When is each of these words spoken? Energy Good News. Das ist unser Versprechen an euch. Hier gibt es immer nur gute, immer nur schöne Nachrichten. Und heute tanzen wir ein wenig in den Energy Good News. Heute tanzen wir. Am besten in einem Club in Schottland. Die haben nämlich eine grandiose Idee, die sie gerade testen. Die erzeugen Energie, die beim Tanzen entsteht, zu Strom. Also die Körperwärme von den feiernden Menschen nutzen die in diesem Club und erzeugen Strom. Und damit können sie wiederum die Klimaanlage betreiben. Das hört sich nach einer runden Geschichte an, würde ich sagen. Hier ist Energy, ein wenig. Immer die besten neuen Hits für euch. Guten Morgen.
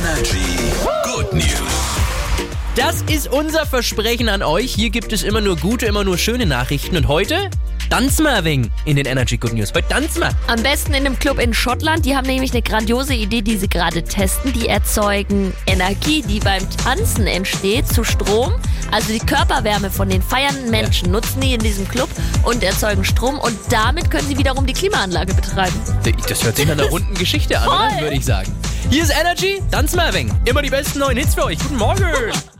Energy 0.00 0.56
Good 1.04 1.30
News. 1.34 1.60
Das 2.74 3.02
ist 3.02 3.30
unser 3.30 3.66
Versprechen 3.66 4.30
an 4.30 4.42
euch. 4.42 4.74
Hier 4.74 4.88
gibt 4.88 5.12
es 5.12 5.22
immer 5.22 5.42
nur 5.42 5.56
gute, 5.56 5.84
immer 5.84 6.04
nur 6.04 6.16
schöne 6.16 6.46
Nachrichten. 6.46 6.96
Und 6.96 7.06
heute 7.06 7.50
tanzen 7.90 8.24
wir 8.24 8.32
ein 8.32 8.44
wenig 8.44 8.70
in 8.86 8.96
den 8.96 9.04
Energy 9.04 9.36
Good 9.36 9.52
News. 9.52 9.74
Heute 9.74 9.88
tanzen 9.88 10.22
wir. 10.22 10.30
Am 10.46 10.62
besten 10.62 10.94
in 10.94 11.04
einem 11.04 11.18
Club 11.18 11.38
in 11.38 11.52
Schottland. 11.52 12.06
Die 12.06 12.16
haben 12.16 12.26
nämlich 12.26 12.52
eine 12.52 12.62
grandiose 12.62 13.12
Idee, 13.12 13.42
die 13.42 13.58
sie 13.58 13.68
gerade 13.68 14.02
testen. 14.02 14.54
Die 14.54 14.68
erzeugen 14.68 15.52
Energie, 15.66 16.22
die 16.22 16.40
beim 16.40 16.62
Tanzen 16.82 17.26
entsteht, 17.26 17.86
zu 17.86 18.02
Strom. 18.02 18.54
Also 18.92 19.12
die 19.12 19.18
Körperwärme 19.18 19.90
von 19.90 20.08
den 20.08 20.22
feiernden 20.22 20.70
Menschen 20.70 21.10
nutzen 21.10 21.42
die 21.42 21.52
in 21.52 21.60
diesem 21.60 21.86
Club 21.86 22.08
und 22.44 22.62
erzeugen 22.62 23.04
Strom. 23.04 23.38
Und 23.38 23.58
damit 23.68 24.10
können 24.10 24.26
sie 24.26 24.38
wiederum 24.38 24.64
die 24.64 24.72
Klimaanlage 24.72 25.34
betreiben. 25.34 25.78
Das 26.26 26.42
hört 26.42 26.56
sich 26.56 26.66
nach 26.66 26.72
einer 26.72 26.84
runden 26.88 27.12
Geschichte 27.16 27.58
an, 27.58 28.00
würde 28.00 28.16
ich 28.16 28.24
sagen. 28.24 28.50
Hier 28.88 29.02
ist 29.02 29.12
Energy, 29.18 29.60
ein 29.72 30.14
wenig. 30.14 30.32
Immer 30.44 30.62
die 30.62 30.70
besten 30.70 31.00
neuen 31.00 31.16
Hits 31.16 31.34
für 31.34 31.44
euch. 31.44 31.58
Guten 31.58 31.76
Morgen. 31.76 32.59